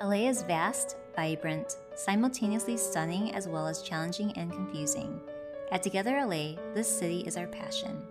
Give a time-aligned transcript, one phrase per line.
[0.00, 5.20] LA is vast, vibrant, simultaneously stunning as well as challenging and confusing.
[5.72, 8.06] At Together LA, this city is our passion.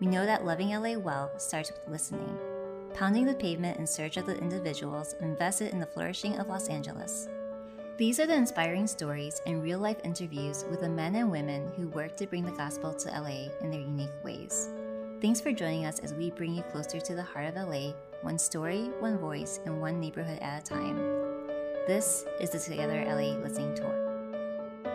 [0.00, 2.38] We know that loving LA well starts with listening,
[2.92, 7.26] pounding the pavement in search of the individuals invested in the flourishing of Los Angeles.
[7.96, 11.88] These are the inspiring stories and real life interviews with the men and women who
[11.88, 14.68] work to bring the gospel to LA in their unique ways.
[15.22, 18.38] Thanks for joining us as we bring you closer to the heart of LA, one
[18.38, 21.19] story, one voice, and one neighborhood at a time.
[21.90, 24.86] This is the Together LA Listening Tour.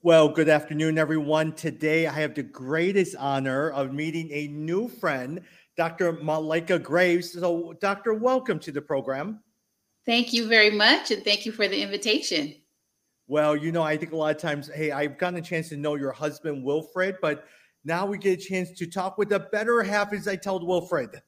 [0.00, 1.52] Well, good afternoon, everyone.
[1.52, 5.42] Today I have the greatest honor of meeting a new friend,
[5.76, 6.14] Dr.
[6.14, 7.34] Malaika Graves.
[7.34, 9.40] So, Doctor, welcome to the program.
[10.06, 12.54] Thank you very much, and thank you for the invitation.
[13.26, 15.76] Well, you know, I think a lot of times, hey, I've gotten a chance to
[15.76, 17.44] know your husband, Wilfred, but
[17.84, 21.20] now we get a chance to talk with the better half, as I told Wilfred.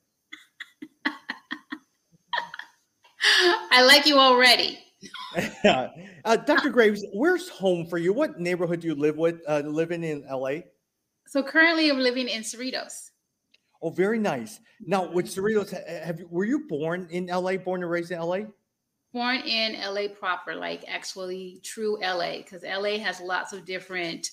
[3.70, 4.78] I like you already.
[5.65, 6.70] uh, Dr.
[6.70, 8.12] Graves, where's home for you?
[8.12, 9.41] What neighborhood do you live with?
[9.48, 10.61] Uh, living in LA?
[11.27, 13.11] So currently, I'm living in Cerritos.
[13.83, 14.61] Oh, very nice.
[14.81, 15.73] Now, with Cerritos,
[16.05, 17.56] have you, were you born in LA?
[17.56, 18.41] Born and raised in LA?
[19.12, 24.31] Born in LA proper, like actually true LA, because LA has lots of different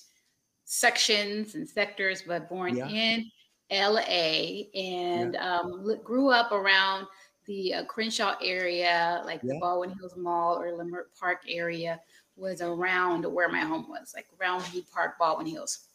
[0.65, 2.87] sections and sectors, but born yeah.
[2.87, 3.25] in
[3.71, 5.59] LA and yeah.
[5.59, 7.07] um, grew up around
[7.49, 9.53] the uh, Crenshaw area, like yeah.
[9.53, 11.99] the Baldwin Hills Mall or Leimert Park area,
[12.37, 15.87] was around where my home was, like around Park, Baldwin Hills.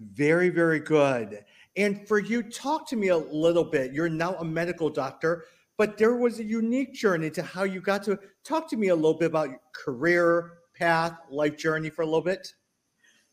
[0.00, 1.44] Very, very good.
[1.76, 3.92] And for you, talk to me a little bit.
[3.92, 5.44] You're now a medical doctor,
[5.76, 8.94] but there was a unique journey to how you got to talk to me a
[8.94, 12.54] little bit about your career path, life journey for a little bit.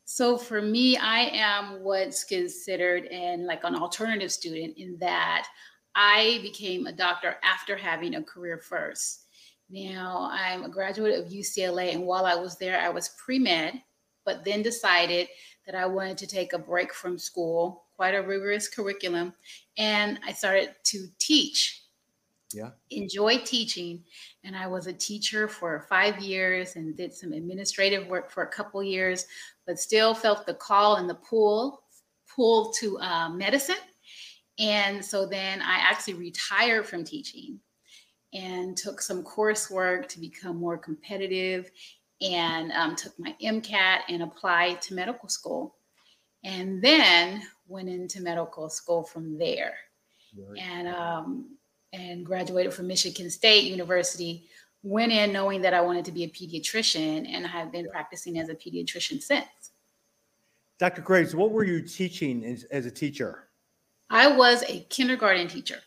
[0.04, 5.46] So for me, I am what's considered an like an alternative student in that
[5.94, 9.26] I became a doctor after having a career first.
[9.70, 13.80] Now I'm a graduate of UCLA, and while I was there, I was pre med,
[14.24, 15.28] but then decided
[15.66, 19.32] that I wanted to take a break from school, quite a rigorous curriculum,
[19.78, 21.80] and I started to teach.
[22.52, 22.70] Yeah.
[22.90, 24.04] Enjoy teaching.
[24.44, 28.48] And I was a teacher for five years and did some administrative work for a
[28.48, 29.26] couple years,
[29.66, 31.82] but still felt the call and the pull,
[32.34, 33.76] pull to uh, medicine
[34.58, 37.58] and so then I actually retired from teaching
[38.32, 41.70] and took some coursework to become more competitive
[42.20, 45.76] and um, took my MCAT and applied to medical school.
[46.44, 49.74] And then went into medical school from there.
[50.36, 50.60] Right.
[50.60, 51.56] And um,
[51.92, 54.44] and graduated from Michigan State University.
[54.82, 58.38] Went in knowing that I wanted to be a pediatrician, and I have been practicing
[58.38, 59.72] as a pediatrician since.
[60.78, 61.00] Dr.
[61.00, 63.48] Graves, what were you teaching as, as a teacher?
[64.10, 65.78] I was a kindergarten teacher.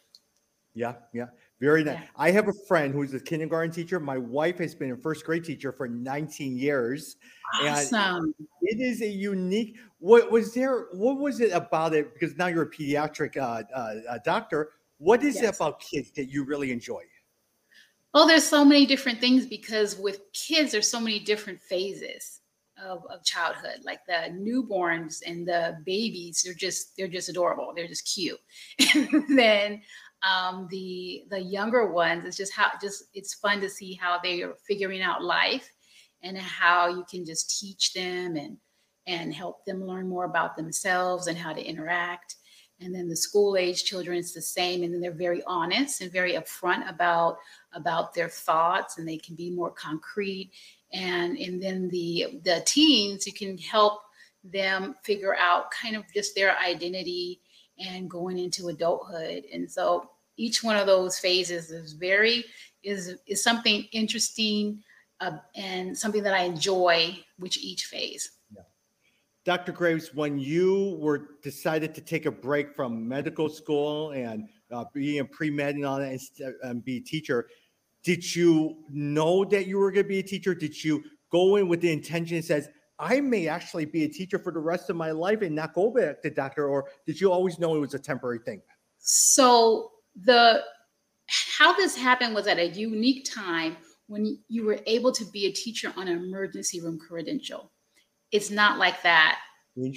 [0.73, 1.27] Yeah, yeah.
[1.59, 1.95] Very nice.
[1.95, 2.07] Yeah.
[2.15, 3.99] I have a friend who's a kindergarten teacher.
[3.99, 7.15] My wife has been a first grade teacher for 19 years.
[7.63, 8.25] Awesome.
[8.25, 9.77] And it is a unique.
[9.99, 10.87] What was there?
[10.91, 12.13] What was it about it?
[12.13, 14.69] Because now you're a pediatric uh, uh, doctor.
[14.99, 15.43] What is yes.
[15.43, 17.01] it about kids that you really enjoy?
[18.13, 22.41] Oh, there's so many different things because with kids, there's so many different phases
[22.83, 27.87] of, of childhood like the newborns and the babies they're just they're just adorable they're
[27.87, 28.39] just cute.
[28.95, 29.81] And then
[30.23, 34.41] um, the the younger ones it's just how just it's fun to see how they
[34.41, 35.71] are figuring out life
[36.23, 38.57] and how you can just teach them and
[39.07, 42.35] and help them learn more about themselves and how to interact.
[42.79, 46.11] And then the school age children it's the same and then they're very honest and
[46.11, 47.37] very upfront about
[47.73, 50.51] about their thoughts and they can be more concrete
[50.93, 54.01] and and then the the teens you can help
[54.43, 57.41] them figure out kind of just their identity
[57.79, 62.45] and going into adulthood and so each one of those phases is very
[62.83, 64.81] is is something interesting
[65.19, 68.61] uh, and something that i enjoy which each phase yeah.
[69.43, 74.85] dr graves when you were decided to take a break from medical school and uh,
[74.93, 77.47] being a pre-med and all that and, and be a teacher
[78.07, 80.55] did you know that you were going to be a teacher?
[80.55, 84.53] Did you go in with the intention says, I may actually be a teacher for
[84.53, 86.69] the rest of my life and not go back to doctor?
[86.69, 88.61] Or did you always know it was a temporary thing?
[88.97, 90.63] So the
[91.57, 93.75] how this happened was at a unique time
[94.07, 97.73] when you were able to be a teacher on an emergency room credential.
[98.31, 99.39] It's not like that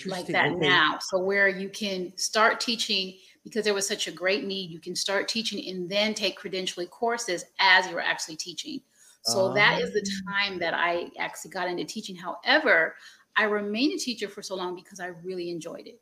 [0.07, 0.69] like that okay.
[0.69, 0.99] now.
[1.01, 4.71] So where you can start teaching because there was such a great need.
[4.71, 8.81] You can start teaching and then take credentialing courses as you're actually teaching.
[9.23, 10.33] So that is the ah.
[10.33, 12.17] time that I actually got into teaching.
[12.17, 12.97] However,
[13.37, 16.01] I remained a teacher for so long because I really enjoyed it.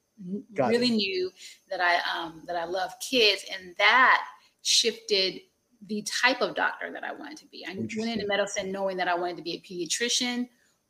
[0.55, 0.97] Got really it.
[0.97, 1.31] knew
[1.71, 4.25] that I um, that I love kids, and that
[4.63, 5.41] shifted
[5.87, 7.65] the type of doctor that I wanted to be.
[7.67, 10.49] I went into medicine knowing that I wanted to be a pediatrician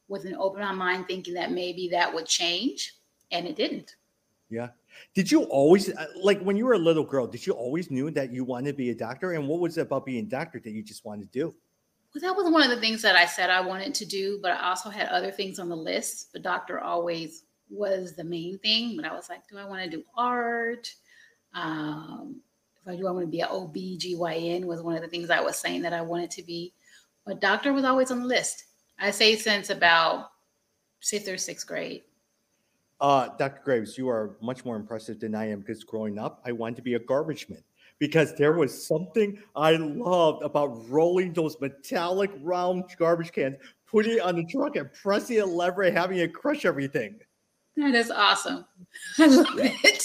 [0.09, 2.95] with an open mind, thinking that maybe that would change,
[3.31, 3.97] and it didn't.
[4.49, 4.69] Yeah.
[5.15, 7.27] Did you always uh, like when you were a little girl?
[7.27, 9.33] Did you always knew that you wanted to be a doctor?
[9.33, 11.55] And what was it about being a doctor that you just wanted to do?
[12.15, 14.53] Well, that was one of the things that I said I wanted to do, but
[14.53, 16.33] I also had other things on the list.
[16.33, 19.91] The doctor always was the main thing, but I was like, do I want to
[19.91, 20.91] do art?
[21.55, 22.41] Um,
[22.81, 25.41] if I do, I want to be an OB/GYN was one of the things I
[25.41, 26.73] was saying that I wanted to be.
[27.27, 28.65] But doctor was always on the list.
[28.99, 30.31] I say since about
[31.03, 32.03] fifth or sixth grade.
[33.01, 33.61] Uh, Dr.
[33.65, 36.83] Graves, you are much more impressive than I am because growing up, I wanted to
[36.83, 37.63] be a garbage man
[37.99, 43.57] because there was something I loved about rolling those metallic round garbage cans,
[43.87, 47.19] putting it on the truck and pressing a lever and having it crush everything.
[47.77, 48.65] That is awesome.
[49.19, 50.03] I love it.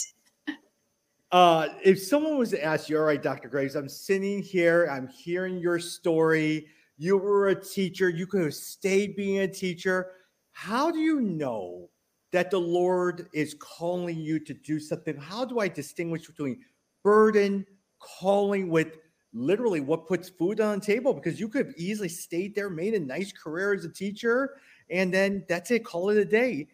[1.31, 3.49] Uh, if someone was to ask you, all right, Dr.
[3.49, 6.67] Graves, I'm sitting here, I'm hearing your story.
[6.99, 10.11] You were a teacher, you could have stayed being a teacher.
[10.51, 11.82] How do you know
[12.33, 15.15] that the Lord is calling you to do something?
[15.15, 16.59] How do I distinguish between
[17.03, 17.65] burden,
[17.99, 18.97] calling with
[19.33, 21.13] literally what puts food on the table?
[21.13, 24.57] Because you could have easily stayed there, made a nice career as a teacher,
[24.89, 26.67] and then that's it, call it a day.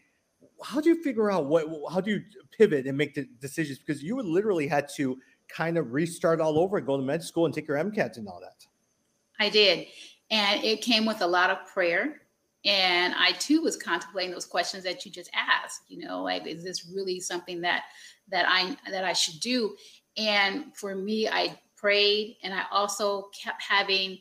[0.63, 2.21] How do you figure out what, how do you
[2.57, 3.79] pivot and make the decisions?
[3.79, 5.17] Because you literally had to
[5.49, 8.29] kind of restart all over and go to med school and take your MCATs and
[8.29, 8.65] all that.
[9.41, 9.87] I did.
[10.31, 12.21] And it came with a lot of prayer
[12.65, 16.63] and i too was contemplating those questions that you just asked you know like is
[16.63, 17.83] this really something that
[18.29, 19.75] that i that i should do?
[20.17, 24.17] And for me i prayed and i also kept having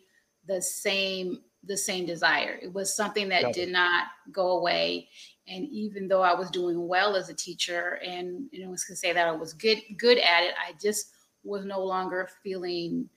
[0.46, 2.58] the same the same desire.
[2.62, 5.08] It was something that did not go away.
[5.48, 8.94] And even though i was doing well as a teacher and you know was to
[8.94, 11.10] say that i was good good at it i just
[11.42, 13.08] was no longer feeling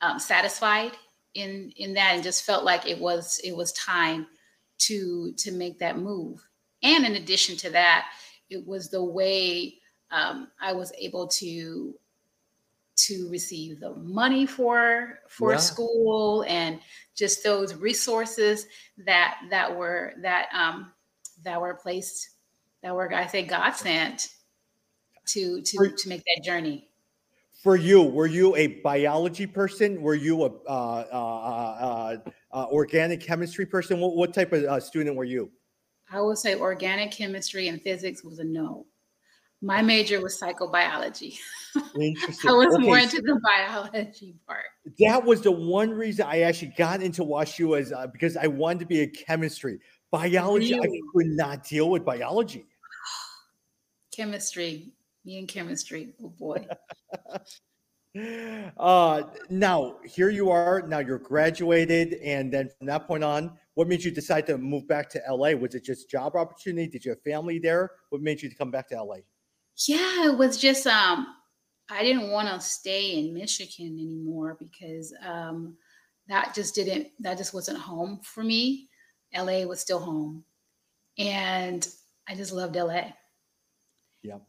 [0.00, 0.92] um, satisfied
[1.34, 4.28] in in that and just felt like it was it was time
[4.78, 6.46] to to make that move.
[6.82, 8.08] And in addition to that,
[8.50, 9.74] it was the way
[10.10, 11.94] um, I was able to
[12.96, 15.58] to receive the money for for yeah.
[15.58, 16.80] school and
[17.14, 18.66] just those resources
[19.04, 20.92] that that were that um
[21.44, 22.30] that were placed
[22.82, 24.28] that were I say God sent
[25.26, 26.88] to to for, to make that journey.
[27.62, 30.00] For you, were you a biology person?
[30.00, 34.00] Were you a uh, uh, uh, uh, organic chemistry person?
[34.00, 35.50] What, what type of uh, student were you?
[36.10, 38.86] I would say organic chemistry and physics was a no.
[39.62, 41.38] My major was psychobiology.
[41.98, 42.50] Interesting.
[42.50, 42.84] I was okay.
[42.84, 44.64] more into the biology part.
[45.00, 48.80] That was the one reason I actually got into WashU as uh, because I wanted
[48.80, 49.78] to be a chemistry.
[50.10, 50.98] Biology, really?
[50.98, 52.66] I could not deal with biology.
[54.14, 54.92] Chemistry,
[55.24, 56.14] me and chemistry.
[56.22, 56.66] Oh boy.
[58.76, 60.82] Uh, now here you are.
[60.86, 64.88] Now you're graduated, and then from that point on, what made you decide to move
[64.88, 65.50] back to LA?
[65.52, 66.88] Was it just job opportunity?
[66.88, 67.90] Did you have family there?
[68.10, 69.16] What made you come back to LA?
[69.86, 71.26] Yeah, it was just um,
[71.90, 75.76] I didn't want to stay in Michigan anymore because um,
[76.28, 78.88] that just didn't that just wasn't home for me.
[79.36, 80.44] LA was still home,
[81.18, 81.86] and
[82.28, 83.12] I just loved LA.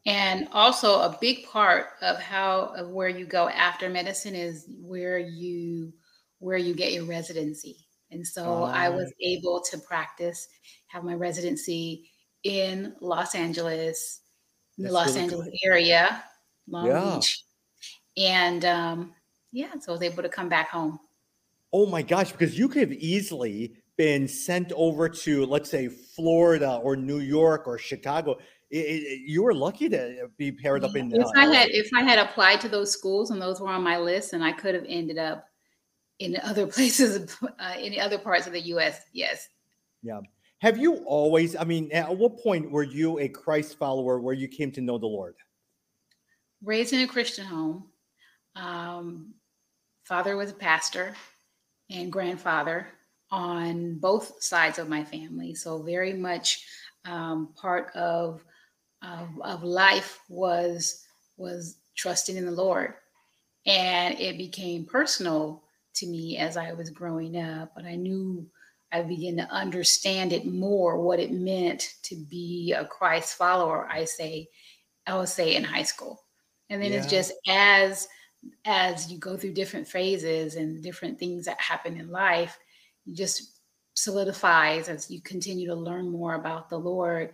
[0.06, 5.18] And also a big part of how of where you go after medicine is where
[5.18, 5.92] you
[6.38, 7.86] where you get your residency.
[8.10, 10.48] And so I was able to practice,
[10.86, 12.10] have my residency
[12.44, 14.20] in Los Angeles,
[14.78, 15.70] the Los really Angeles cool.
[15.70, 16.24] area,
[16.68, 17.14] Long yeah.
[17.16, 17.42] Beach.
[18.16, 19.14] And um,
[19.52, 20.98] yeah, so I was able to come back home.
[21.72, 26.80] Oh my gosh, because you could have easily been sent over to, let's say, Florida
[26.82, 28.38] or New York or Chicago
[28.70, 31.12] it, it, you were lucky to be paired up in.
[31.14, 33.82] If uh, I had if I had applied to those schools and those were on
[33.82, 35.46] my list, and I could have ended up
[36.18, 39.00] in other places, uh, in other parts of the U.S.
[39.12, 39.48] Yes.
[40.02, 40.20] Yeah.
[40.58, 41.56] Have you always?
[41.56, 44.98] I mean, at what point were you a Christ follower where you came to know
[44.98, 45.36] the Lord?
[46.62, 47.84] Raised in a Christian home.
[48.56, 49.34] Um,
[50.04, 51.14] father was a pastor,
[51.90, 52.88] and grandfather
[53.30, 55.54] on both sides of my family.
[55.54, 56.64] So very much
[57.04, 58.44] um, part of
[59.02, 61.04] of, of life was
[61.36, 62.94] was trusting in the Lord,
[63.66, 65.62] and it became personal
[65.94, 67.72] to me as I was growing up.
[67.74, 68.46] But I knew
[68.92, 73.88] I began to understand it more what it meant to be a Christ follower.
[73.90, 74.48] I say,
[75.06, 76.22] I would say in high school,
[76.70, 76.98] and then yeah.
[76.98, 78.08] it's just as
[78.64, 82.58] as you go through different phases and different things that happen in life,
[83.04, 83.60] you just
[83.94, 87.32] solidifies as you continue to learn more about the Lord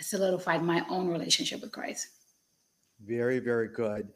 [0.00, 2.08] solidified my own relationship with Christ.
[3.04, 4.08] Very, very good.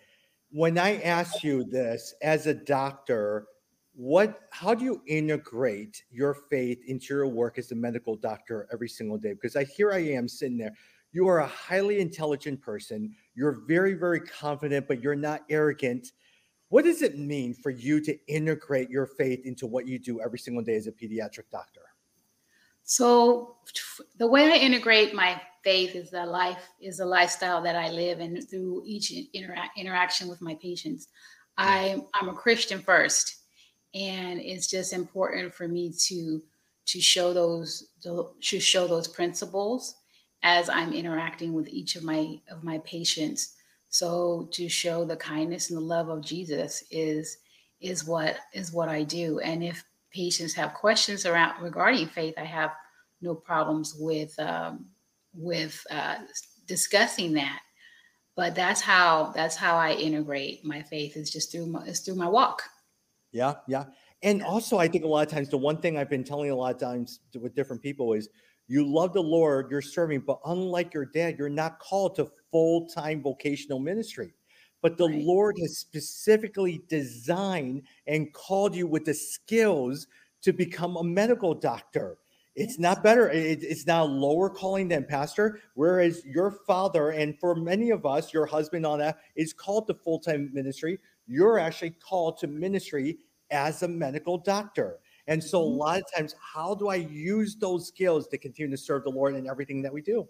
[0.53, 3.47] when I ask you this as a doctor,
[3.95, 8.89] what how do you integrate your faith into your work as a medical doctor every
[8.89, 9.33] single day?
[9.33, 10.75] Because I here I am sitting there.
[11.13, 13.15] You are a highly intelligent person.
[13.35, 16.13] You're very, very confident, but you're not arrogant.
[16.69, 20.39] What does it mean for you to integrate your faith into what you do every
[20.39, 21.83] single day as a pediatric doctor?
[22.85, 23.57] So
[24.19, 28.21] the way I integrate my faith is that life is a lifestyle that I live
[28.21, 31.09] and through each interact, interaction with my patients.
[31.57, 33.37] I I'm a Christian first
[33.95, 36.43] and it's just important for me to
[36.87, 39.95] to show those to show those principles
[40.43, 43.55] as I'm interacting with each of my of my patients.
[43.89, 47.39] So to show the kindness and the love of Jesus is
[47.81, 49.39] is what is what I do.
[49.41, 52.73] And if patients have questions around regarding faith, I have
[53.21, 54.87] no problems with um,
[55.35, 56.17] with uh,
[56.67, 57.61] discussing that.
[58.35, 62.17] But that's how that's how I integrate my faith is just through my is through
[62.17, 62.63] my walk.
[63.33, 63.85] Yeah, yeah.
[64.23, 66.55] And also, I think a lot of times the one thing I've been telling a
[66.55, 68.29] lot of times with different people is
[68.69, 72.87] you love the Lord, you're serving, but unlike your dad, you're not called to full
[72.89, 74.33] time vocational ministry.
[74.83, 75.23] But the right.
[75.23, 80.07] Lord has specifically designed and called you with the skills
[80.43, 82.19] to become a medical doctor.
[82.55, 83.31] It's not better.
[83.31, 85.61] It, it's not lower calling than pastor.
[85.75, 89.95] Whereas your father, and for many of us, your husband on that is called to
[89.95, 90.99] full time ministry.
[91.27, 93.19] You're actually called to ministry
[93.51, 94.99] as a medical doctor.
[95.29, 95.79] And so, a mm-hmm.
[95.79, 99.35] lot of times, how do I use those skills to continue to serve the Lord
[99.37, 100.29] in everything that we do?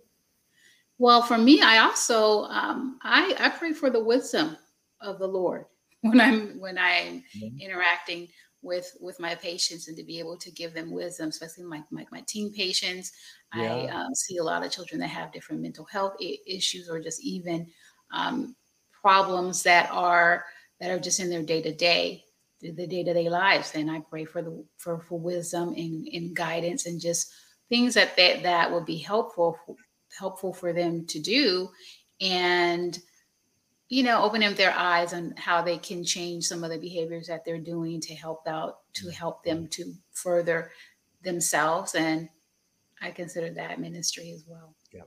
[0.98, 4.56] Well, for me, I also um, I, I pray for the wisdom
[5.00, 5.66] of the Lord
[6.02, 7.58] when I'm when I'm mm-hmm.
[7.60, 8.28] interacting
[8.62, 12.06] with with my patients and to be able to give them wisdom, especially my my,
[12.10, 13.12] my teen patients.
[13.54, 13.74] Yeah.
[13.74, 17.00] I um, see a lot of children that have different mental health I- issues or
[17.00, 17.66] just even
[18.12, 18.54] um,
[18.92, 20.44] problems that are
[20.80, 22.24] that are just in their day to day
[22.60, 23.72] the day to day lives.
[23.74, 27.32] And I pray for the for for wisdom and, and guidance and just
[27.68, 29.58] things that that that will be helpful
[30.18, 31.70] helpful for them to do
[32.20, 32.98] and
[33.92, 37.26] you know, open up their eyes on how they can change some of the behaviors
[37.26, 39.10] that they're doing to help out, to mm-hmm.
[39.10, 40.70] help them to further
[41.22, 41.94] themselves.
[41.94, 42.30] And
[43.02, 44.74] I consider that ministry as well.
[44.94, 45.02] Yeah.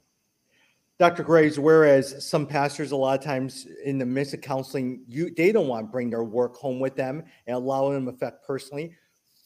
[0.99, 1.23] Dr.
[1.23, 5.51] Graves, whereas some pastors a lot of times in the midst of counseling, you they
[5.51, 8.95] don't want to bring their work home with them and allow them to affect personally.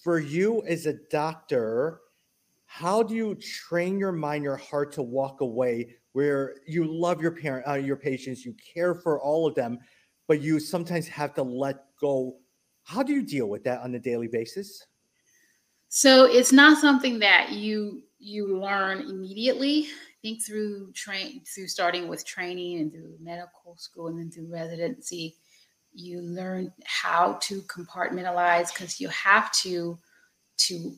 [0.03, 2.01] For you as a doctor,
[2.71, 7.31] how do you train your mind, your heart to walk away where you love your
[7.31, 9.79] parent, uh, your patients, you care for all of them,
[10.27, 12.37] but you sometimes have to let go.
[12.83, 14.85] How do you deal with that on a daily basis?
[15.87, 19.87] So it's not something that you you learn immediately.
[19.87, 24.53] I think through train through starting with training and through medical school and then through
[24.53, 25.37] residency,
[25.91, 29.97] you learn how to compartmentalize because you have to
[30.57, 30.95] to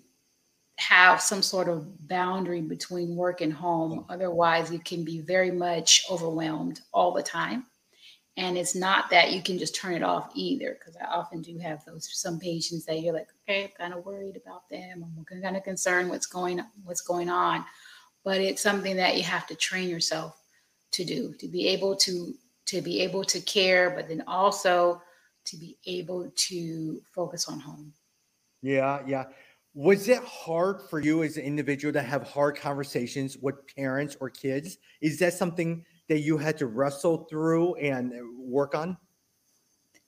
[0.82, 4.00] have some sort of boundary between work and home.
[4.00, 4.06] Mm.
[4.10, 7.66] Otherwise, you can be very much overwhelmed all the time.
[8.38, 11.60] And it's not that you can just turn it off either, because I often do
[11.60, 15.06] have those some patients that you're like, okay, I'm kind of worried about them.
[15.06, 17.66] I'm kind of concerned what's going what's going on.
[18.24, 20.42] But it's something that you have to train yourself
[20.94, 22.34] to do, to be able to
[22.68, 25.02] to be able to care, but then also
[25.46, 27.94] to be able to focus on home.
[28.62, 29.26] Yeah, yeah.
[29.74, 34.30] Was it hard for you as an individual to have hard conversations with parents or
[34.30, 34.78] kids?
[35.02, 38.98] Is that something that you had to wrestle through and work on?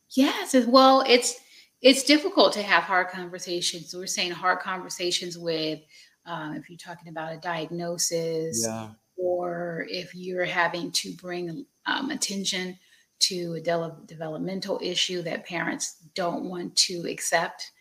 [0.10, 1.40] Yes, well, it's
[1.82, 3.94] it's difficult to have hard conversations.
[3.94, 5.80] We're saying hard conversations with
[6.26, 8.90] um, if you're talking about a diagnosis, yeah.
[9.18, 12.78] or if you're having to bring um, attention
[13.20, 17.72] to a de- developmental issue that parents don't want to accept.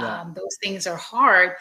[0.00, 0.20] Yeah.
[0.20, 1.52] Um, those things are hard,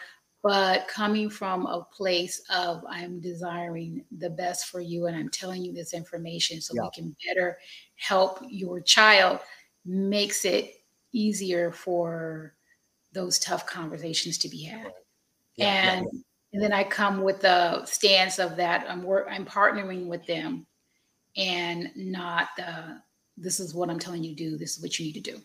[0.44, 5.64] but coming from a place of I'm desiring the best for you and I'm telling
[5.64, 6.84] you this information so yeah.
[6.84, 7.58] we can better
[7.96, 9.40] help your child
[9.86, 10.76] makes it
[11.12, 12.54] easier for
[13.14, 14.94] those tough conversations to be had.
[15.56, 16.20] Yeah, and yeah.
[16.54, 20.68] and then I come with the stance of that I'm work I'm partnering with them
[21.36, 23.02] and not the
[23.38, 25.42] this is what I'm telling you to do, this is what you need to do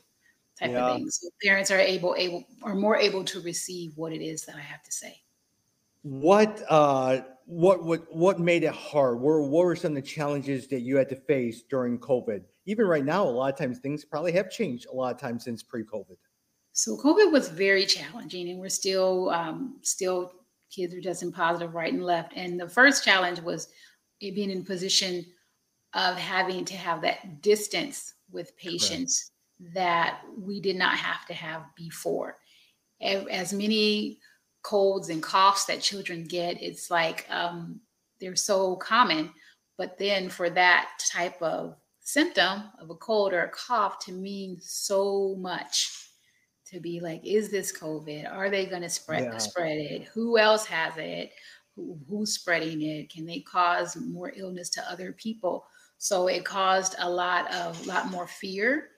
[0.63, 0.87] type yeah.
[0.87, 1.19] of things.
[1.21, 4.61] So parents are able able are more able to receive what it is that I
[4.61, 5.23] have to say.
[6.03, 9.21] What uh what what what made it hard?
[9.21, 12.43] What, what were some of the challenges that you had to face during COVID?
[12.67, 15.45] Even right now, a lot of times things probably have changed a lot of times
[15.45, 16.17] since pre-COVID.
[16.73, 20.33] So COVID was very challenging, and we're still um, still
[20.71, 22.33] kids are testing positive right and left.
[22.35, 23.69] And the first challenge was
[24.21, 25.27] it being in a position
[25.95, 29.32] of having to have that distance with patients.
[29.75, 32.39] That we did not have to have before.
[33.01, 34.19] As many
[34.63, 37.81] colds and coughs that children get, it's like um,
[38.21, 39.31] they're so common.
[39.79, 44.59] But then for that type of symptom of a cold or a cough to mean
[44.61, 46.09] so much
[46.67, 48.33] to be like, is this COVID?
[48.33, 49.39] Are they going to spread yeah.
[49.39, 50.05] spread it?
[50.15, 51.33] Who else has it?
[51.75, 53.11] Who, who's spreading it?
[53.11, 55.67] Can they cause more illness to other people?
[55.99, 58.89] So it caused a lot of lot more fear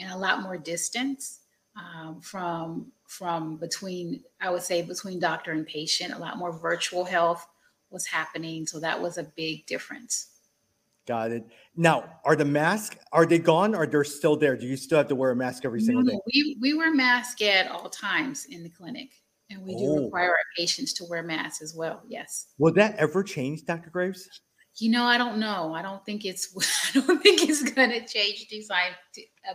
[0.00, 1.40] and a lot more distance
[1.76, 6.14] um, from from between I would say between doctor and patient.
[6.14, 7.46] A lot more virtual health
[7.90, 10.28] was happening, so that was a big difference.
[11.06, 11.46] Got it.
[11.76, 13.74] Now, are the masks are they gone?
[13.74, 14.56] Or they're still there?
[14.56, 16.18] Do you still have to wear a mask every single no, day?
[16.32, 19.10] We we wear masks at all times in the clinic,
[19.50, 20.04] and we do oh.
[20.04, 22.02] require our patients to wear masks as well.
[22.08, 22.48] Yes.
[22.58, 23.90] Will that ever change, Dr.
[23.90, 24.28] Graves?
[24.80, 25.74] You know, I don't know.
[25.74, 26.54] I don't think it's.
[26.94, 28.92] I don't think it's going to change anytime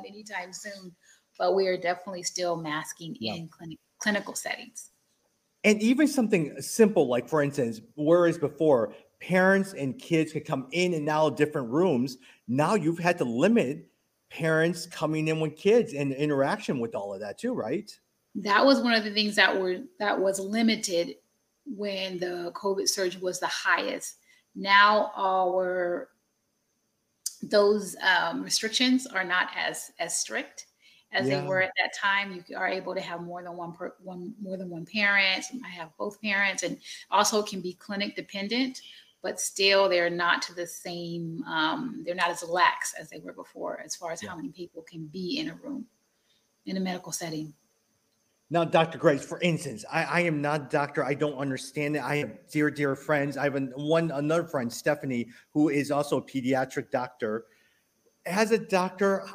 [0.07, 0.95] anytime soon.
[1.37, 3.33] But we are definitely still masking yeah.
[3.33, 4.91] in clinic clinical settings.
[5.63, 10.93] And even something simple, like for instance, whereas before parents and kids could come in
[10.93, 12.17] and out of different rooms,
[12.47, 13.87] now you've had to limit
[14.29, 17.91] parents coming in with kids and interaction with all of that too, right?
[18.35, 21.15] That was one of the things that were that was limited
[21.65, 24.17] when the COVID surge was the highest.
[24.55, 26.09] Now our
[27.41, 30.67] those um, restrictions are not as as strict
[31.11, 31.41] as yeah.
[31.41, 32.43] they were at that time.
[32.47, 35.45] You are able to have more than one per, one more than one parent.
[35.63, 36.77] I have both parents, and
[37.11, 38.81] also can be clinic dependent,
[39.21, 41.43] but still they're not to the same.
[41.43, 44.29] Um, they're not as lax as they were before, as far as yeah.
[44.29, 45.85] how many people can be in a room
[46.65, 47.53] in a medical setting.
[48.51, 48.99] Now, Dr.
[48.99, 51.03] Grace, for instance, I, I, am not a doctor.
[51.03, 52.03] I don't understand it.
[52.03, 53.37] I have dear, dear friends.
[53.37, 57.45] I have an, one another friend, Stephanie, who is also a pediatric doctor.
[58.27, 59.25] As a doctor,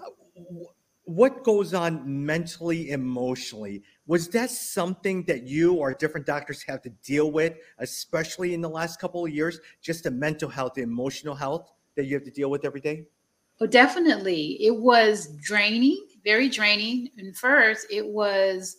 [1.05, 3.83] what goes on mentally, emotionally?
[4.07, 8.69] Was that something that you or different doctors have to deal with, especially in the
[8.69, 9.59] last couple of years?
[9.83, 13.07] Just the mental health, the emotional health that you have to deal with every day?
[13.61, 14.57] Oh, definitely.
[14.65, 17.11] It was draining, very draining.
[17.19, 18.77] And first, it was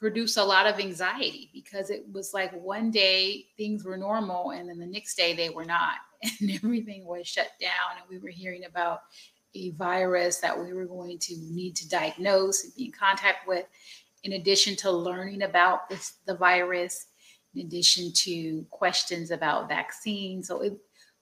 [0.00, 4.68] produce a lot of anxiety because it was like one day things were normal and
[4.68, 5.96] then the next day they were not
[6.40, 9.00] and everything was shut down and we were hearing about
[9.54, 13.66] a virus that we were going to need to diagnose and be in contact with,
[14.22, 17.06] in addition to learning about this, the virus,
[17.54, 20.46] in addition to questions about vaccines.
[20.46, 20.76] So it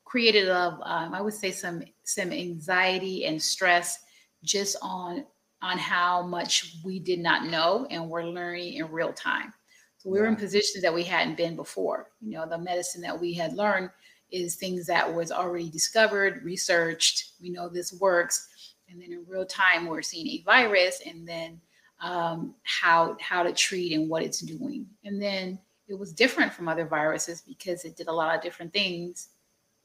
[0.05, 4.01] created a, um, I would say some some anxiety and stress
[4.43, 5.25] just on
[5.63, 9.53] on how much we did not know and we're learning in real time.
[9.99, 12.11] So we were in positions that we hadn't been before.
[12.21, 13.91] You know, the medicine that we had learned
[14.31, 17.33] is things that was already discovered, researched.
[17.41, 21.61] We know this works, and then in real time we're seeing a virus, and then
[22.01, 24.87] um, how how to treat and what it's doing.
[25.05, 28.73] And then it was different from other viruses because it did a lot of different
[28.73, 29.31] things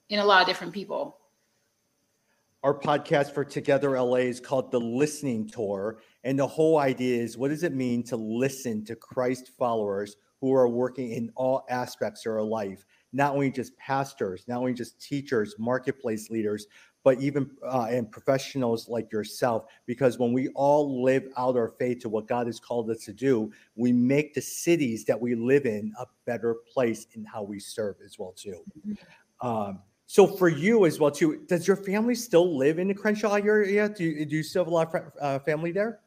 [0.10, 1.18] in a lot of different people.
[2.64, 6.00] Our podcast for Together LA is called the Listening Tour.
[6.24, 10.54] And the whole idea is what does it mean to listen to Christ followers who
[10.54, 12.86] are working in all aspects of our life?
[13.14, 16.66] not only just pastors, not only just teachers, marketplace leaders,
[17.04, 19.66] but even uh, and professionals like yourself.
[19.86, 23.14] Because when we all live out our faith to what God has called us to
[23.14, 27.60] do, we make the cities that we live in a better place in how we
[27.60, 28.64] serve as well too.
[28.86, 29.48] Mm-hmm.
[29.48, 29.82] Um,
[30.14, 33.90] so for you as well too, does your family still live in the Crenshaw area?
[33.90, 36.02] Do you, do you still have a lot of uh, family there?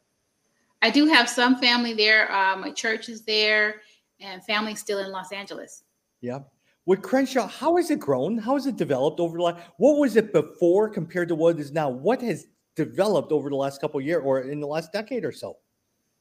[0.80, 2.30] I do have some family there.
[2.30, 3.80] Uh, my church is there,
[4.20, 5.82] and family still in Los Angeles.
[6.20, 6.40] Yeah
[6.86, 8.38] with Crenshaw, how has it grown?
[8.38, 9.60] How has it developed over the last?
[9.76, 11.90] What was it before compared to what it is now?
[11.90, 15.56] What has developed over the last couple years or in the last decade or so?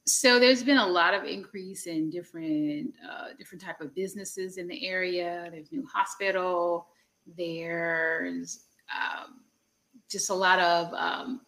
[0.08, 4.68] So there's been a lot of increase in different uh, different type of businesses in
[4.68, 5.50] the area.
[5.52, 6.88] There's new hospital.
[7.26, 9.42] There's um,
[10.10, 11.42] just a lot of um,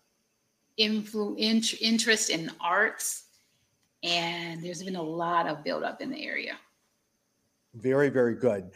[0.80, 3.26] influ- int- interest in arts,
[4.04, 6.58] and there's been a lot of buildup in the area.
[7.76, 8.72] Very, very good.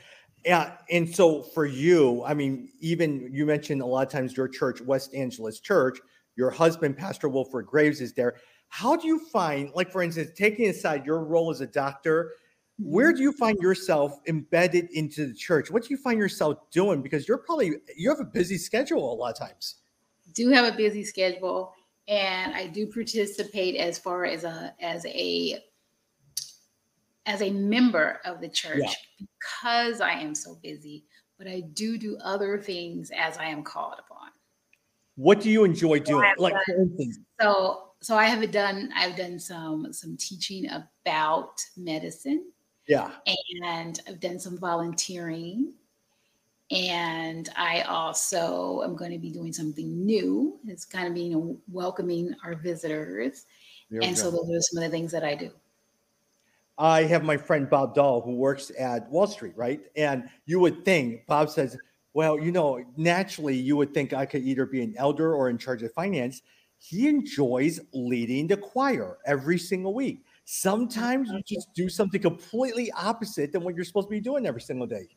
[0.45, 4.47] Yeah, and so for you, I mean, even you mentioned a lot of times your
[4.47, 5.99] church, West Angeles Church,
[6.35, 8.37] your husband, Pastor Wilford Graves, is there.
[8.69, 12.31] How do you find, like for instance, taking aside your role as a doctor,
[12.83, 15.69] where do you find yourself embedded into the church?
[15.69, 17.01] What do you find yourself doing?
[17.01, 19.75] Because you're probably you have a busy schedule a lot of times.
[20.33, 21.73] Do have a busy schedule,
[22.07, 25.59] and I do participate as far as a as a
[27.25, 28.93] as a member of the church yeah.
[29.19, 31.05] because I am so busy,
[31.37, 34.29] but I do do other things as I am called upon.
[35.15, 36.33] What do you enjoy doing?
[36.37, 36.97] Like, done-
[37.39, 42.45] So so I have done I've done some some teaching about medicine
[42.87, 43.11] yeah.
[43.63, 45.73] and I've done some volunteering.
[46.71, 50.57] And I also am going to be doing something new.
[50.65, 53.45] It's kind of being a, welcoming our visitors.
[53.89, 55.51] there And so those are some of the things that I do.
[56.77, 59.81] I have my friend Bob Dahl who works at Wall Street, right?
[59.97, 61.77] And you would think, Bob says,
[62.13, 65.57] well, you know, naturally you would think I could either be an elder or in
[65.57, 66.41] charge of finance.
[66.79, 70.23] He enjoys leading the choir every single week.
[70.53, 74.59] Sometimes you just do something completely opposite than what you're supposed to be doing every
[74.59, 75.07] single day.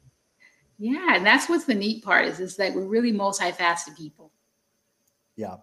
[0.79, 4.31] Yeah, and that's what's the neat part is is that we're really multifaceted people.
[5.35, 5.57] Yeah.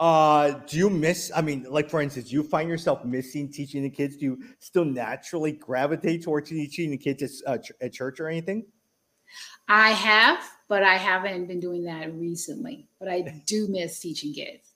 [0.00, 1.30] Uh, do you miss?
[1.36, 4.16] I mean, like for instance, you find yourself missing teaching the kids.
[4.16, 8.28] Do you still naturally gravitate towards teaching the kids at, uh, ch- at church or
[8.28, 8.64] anything?
[9.68, 12.88] I have, but I haven't been doing that recently.
[12.98, 14.72] But I do miss teaching kids.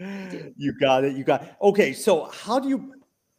[0.56, 1.16] You got it.
[1.16, 1.92] You got okay.
[1.92, 2.97] So how do you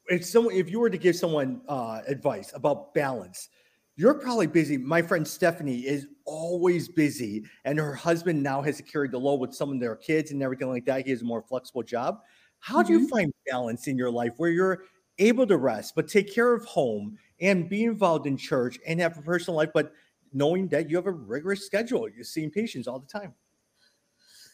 [0.09, 3.49] if someone if you were to give someone uh advice about balance,
[3.95, 4.77] you're probably busy.
[4.77, 9.53] My friend Stephanie is always busy, and her husband now has carry the load with
[9.53, 11.05] some of their kids and everything like that.
[11.05, 12.19] He has a more flexible job.
[12.59, 14.83] How do you find balance in your life where you're
[15.17, 19.17] able to rest, but take care of home and be involved in church and have
[19.17, 19.93] a personal life, but
[20.33, 23.33] knowing that you have a rigorous schedule, you're seeing patients all the time?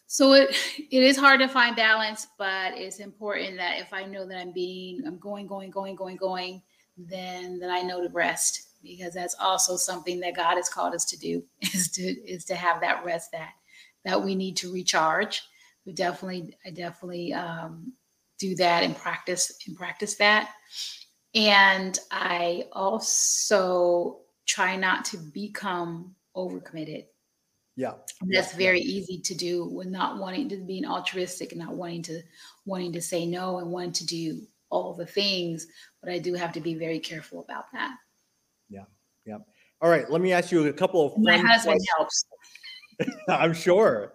[0.08, 0.56] So it
[0.92, 4.52] it is hard to find balance, but it's important that if I know that I'm
[4.52, 6.62] being I'm going, going, going, going, going,
[6.98, 11.06] then that I know to rest because that's also something that God has called us
[11.06, 13.54] to do is to is to have that rest that
[14.04, 15.44] that we need to recharge.
[15.86, 17.94] We definitely I definitely um,
[18.38, 20.52] do that and practice and practice that.
[21.34, 27.06] And I also try not to become overcommitted.
[27.76, 27.94] Yeah.
[28.22, 28.58] That's yeah.
[28.58, 32.22] very easy to do when not wanting to being altruistic and not wanting to
[32.66, 35.68] wanting to say no and wanting to do all the things.
[36.02, 37.96] But I do have to be very careful about that.
[38.70, 38.86] Yeah.
[39.26, 39.40] Yeah.
[39.82, 40.10] All right.
[40.10, 41.88] Let me ask you a couple of My husband questions.
[41.98, 42.26] helps.
[43.30, 44.14] I'm sure.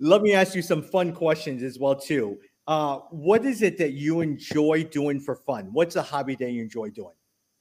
[0.00, 2.38] Let me ask you some fun questions as well too.
[2.66, 5.68] Uh, what is it that you enjoy doing for fun?
[5.72, 7.14] What's a hobby that you enjoy doing?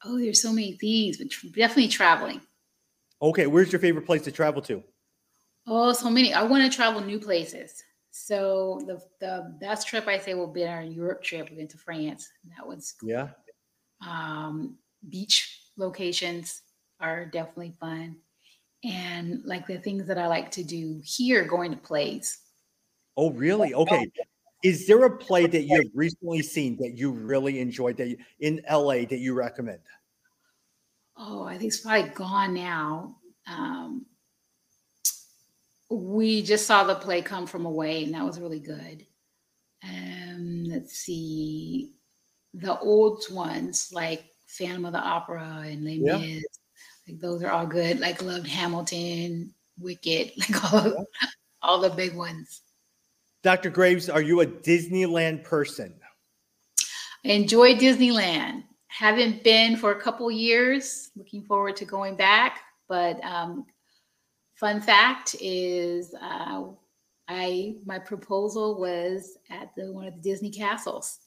[0.04, 2.42] Oh, there's so many things, but definitely traveling.
[3.22, 4.84] Okay, where's your favorite place to travel to?
[5.68, 6.34] Oh, so many.
[6.34, 7.84] I want to travel new places.
[8.12, 11.50] So the the best trip I say will be our Europe trip.
[11.50, 12.30] We went to France.
[12.58, 13.32] That was Yeah.
[14.06, 14.78] um,
[15.10, 16.62] beach locations
[17.00, 18.18] are definitely fun.
[18.84, 22.40] And like the things that I like to do here, going to plays.
[23.18, 23.74] Oh, really?
[23.74, 24.12] Okay.
[24.64, 28.18] Is there a play that you have recently seen that you really enjoyed that you,
[28.40, 29.82] in LA that you recommend?
[31.16, 33.21] Oh, I think it's probably gone now.
[35.92, 39.06] We just saw the play Come From Away, and that was really good.
[39.84, 41.94] Um, let's see,
[42.54, 46.18] the old ones like Phantom of the Opera and Les Yeah.
[46.18, 46.44] Mis,
[47.08, 48.00] like those are all good.
[48.00, 51.06] Like loved Hamilton, Wicked, like all,
[51.62, 52.62] all the big ones.
[53.44, 53.70] Dr.
[53.70, 55.96] Graves, are you a Disneyland person?
[57.26, 58.64] I enjoy Disneyland.
[58.88, 61.12] Haven't been for a couple years.
[61.16, 62.60] Looking forward to going back.
[62.88, 63.66] But um,
[64.62, 66.64] fun fact is, uh,
[67.28, 71.20] I my proposal was at the one of the Disney castles.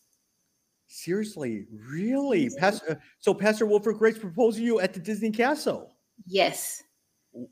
[0.88, 2.48] Seriously, really?
[2.58, 5.96] Pastor, so Pastor Wilford Graves proposed to you at the Disney Castle.
[6.26, 6.82] Yes,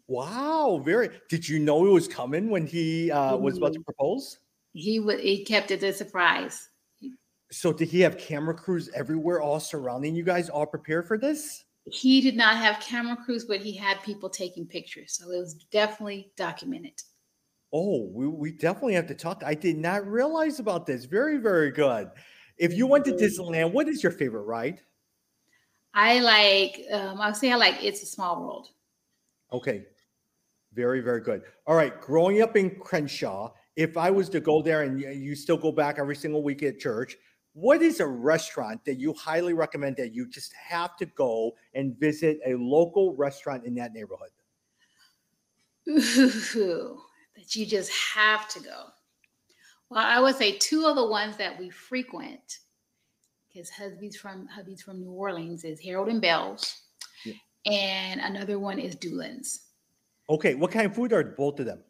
[0.06, 1.10] Wow, very.
[1.28, 3.84] Did you know it was coming when he uh, was about to Mm.
[3.84, 4.38] propose?
[4.74, 5.18] he would.
[5.20, 6.68] He kept it a surprise.
[7.50, 11.64] So did he have camera crews everywhere, all surrounding you guys, all prepared for this?
[11.90, 15.54] He did not have camera crews, but he had people taking pictures, so it was
[15.72, 17.00] definitely documented.
[17.72, 19.42] Oh, we, we definitely have to talk.
[19.44, 21.06] I did not realize about this.
[21.06, 22.10] Very, very good.
[22.58, 24.80] If you went to Disneyland, what is your favorite ride?
[25.94, 26.82] I like.
[26.92, 27.82] Um, I would say I like.
[27.82, 28.68] It's a Small World.
[29.52, 29.84] Okay.
[30.74, 31.42] Very, very good.
[31.66, 31.98] All right.
[32.00, 35.98] Growing up in Crenshaw, if I was to go there and you still go back
[35.98, 37.16] every single week at church,
[37.54, 41.98] what is a restaurant that you highly recommend that you just have to go and
[41.98, 44.30] visit a local restaurant in that neighborhood?
[45.88, 46.98] Ooh,
[47.36, 48.84] that you just have to go.
[49.90, 52.60] Well, I would say two of the ones that we frequent,
[53.52, 56.84] because hubby's from hubby's from New Orleans, is Harold and Belle's,
[57.24, 57.34] Yeah.
[57.66, 59.66] and another one is Dulan's.
[60.30, 60.54] Okay.
[60.54, 61.84] What kind of food are both of them?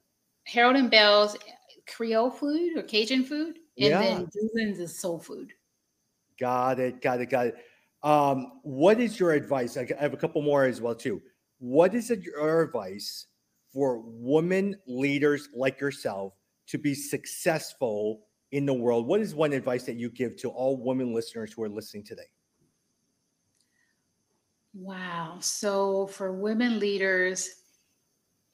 [0.44, 1.37] Harold and Belle's
[1.86, 4.00] Creole food or Cajun food, and Yeah.
[4.00, 5.52] then Dulan's is soul food.
[6.38, 7.00] Got it.
[7.00, 7.30] Got it.
[7.30, 7.56] Got it.
[8.02, 9.76] Um, what is your advice?
[9.76, 11.22] I I have a couple more as well too.
[11.58, 13.26] What is your advice
[13.72, 16.34] for women leaders like yourself
[16.66, 20.76] to be successful in the world, what is one advice that you give to all
[20.76, 22.30] women listeners who are listening today?
[24.74, 25.38] Wow.
[25.40, 27.62] So for women leaders,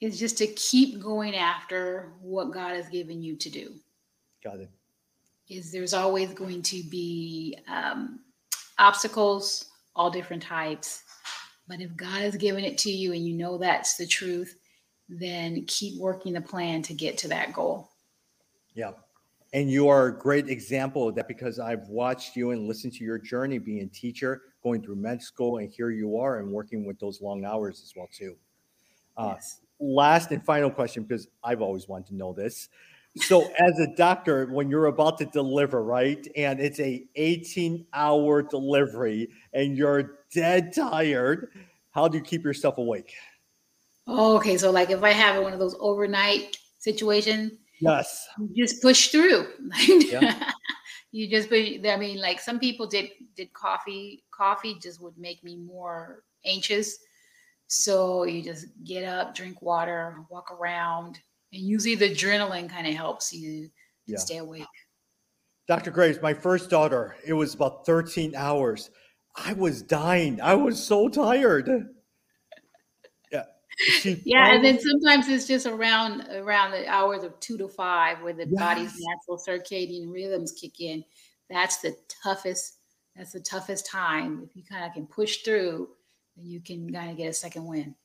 [0.01, 3.73] it's just to keep going after what God has given you to do.
[4.43, 4.69] Got it.
[5.49, 8.19] Is there's always going to be um,
[8.77, 11.03] obstacles, all different types.
[11.67, 14.55] But if God has given it to you and you know that's the truth,
[15.09, 17.89] then keep working the plan to get to that goal.
[18.73, 18.91] Yeah.
[19.53, 23.03] And you are a great example of that because I've watched you and listened to
[23.03, 26.85] your journey being a teacher, going through med school, and here you are and working
[26.85, 28.35] with those long hours as well too.
[29.17, 29.61] Uh, yes.
[29.79, 32.69] Last and final question, because I've always wanted to know this.
[33.15, 38.41] So, as a doctor, when you're about to deliver, right, and it's a 18 hour
[38.41, 41.51] delivery, and you're dead tired,
[41.91, 43.13] how do you keep yourself awake?
[44.05, 44.57] Oh, okay.
[44.57, 48.27] So, like, if I have one of those overnight situations, Yes.
[48.37, 49.47] You just push through.
[49.87, 50.51] yeah.
[51.11, 54.23] you just I mean, like some people did did coffee.
[54.31, 56.97] Coffee just would make me more anxious.
[57.69, 61.19] So you just get up, drink water, walk around,
[61.53, 63.69] and usually the adrenaline kind of helps you
[64.05, 64.17] yeah.
[64.17, 64.65] stay awake.
[65.67, 65.91] Dr.
[65.91, 68.89] Graves, my first daughter, it was about 13 hours.
[69.35, 70.41] I was dying.
[70.41, 71.89] I was so tired
[74.05, 74.53] yeah, Yeah.
[74.53, 78.47] and then sometimes it's just around around the hours of two to five where the
[78.47, 78.59] yes.
[78.59, 81.03] body's natural circadian rhythms kick in.
[81.49, 82.75] That's the toughest.
[83.15, 84.41] That's the toughest time.
[84.43, 85.89] If you kind of can push through,
[86.41, 87.95] you can kind of get a second win.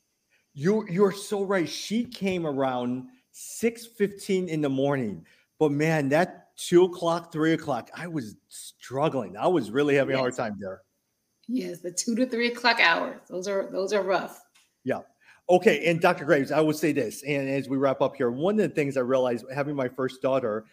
[0.52, 1.68] You you're so right.
[1.68, 5.24] She came around six fifteen in the morning,
[5.58, 9.36] but man, that two o'clock, three o'clock, I was struggling.
[9.36, 10.18] I was really having yes.
[10.18, 10.82] a hard time there.
[11.48, 13.20] Yes, the two to three o'clock hours.
[13.28, 14.40] Those are those are rough.
[14.84, 15.00] Yeah.
[15.50, 16.24] Okay, and Dr.
[16.24, 18.96] Graves, I will say this, and as we wrap up here, one of the things
[18.96, 20.64] I realized having my first daughter,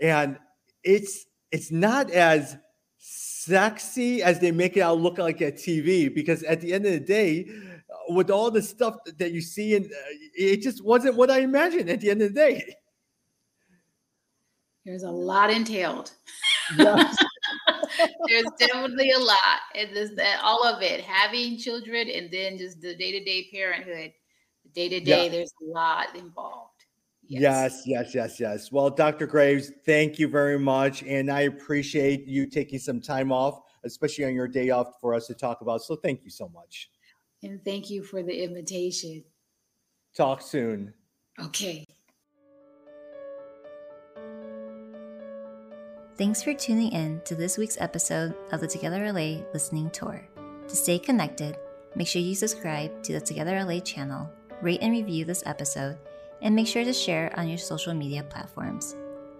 [0.00, 0.38] and
[0.82, 2.56] it's it's not as
[3.44, 6.92] sexy as they make it out look like a TV, because at the end of
[6.92, 7.48] the day,
[8.08, 11.88] with all the stuff that you see, and uh, it just wasn't what I imagined
[11.88, 12.76] at the end of the day.
[14.84, 16.12] There's a lot entailed.
[16.76, 17.16] Yes.
[18.28, 19.60] There's definitely a lot.
[19.74, 24.12] And this that all of it, having children and then just the day-to-day parenthood,
[24.74, 26.73] day to day, there's a lot involved.
[27.28, 27.42] Yes.
[27.42, 28.72] yes, yes, yes, yes.
[28.72, 29.26] Well, Dr.
[29.26, 31.02] Graves, thank you very much.
[31.02, 35.26] And I appreciate you taking some time off, especially on your day off for us
[35.28, 35.82] to talk about.
[35.82, 36.90] So thank you so much.
[37.42, 39.24] And thank you for the invitation.
[40.16, 40.94] Talk soon.
[41.40, 41.84] Okay.
[46.16, 50.24] Thanks for tuning in to this week's episode of the Together LA Listening Tour.
[50.68, 51.58] To stay connected,
[51.96, 54.30] make sure you subscribe to the Together LA channel,
[54.62, 55.98] rate and review this episode,
[56.44, 58.94] and make sure to share on your social media platforms.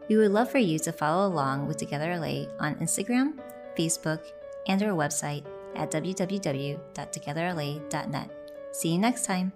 [0.09, 3.35] We would love for you to follow along with Together LA on Instagram,
[3.79, 4.33] Facebook,
[4.67, 5.45] and our website
[5.77, 8.31] at www.togetherla.net.
[8.73, 9.53] See you next time.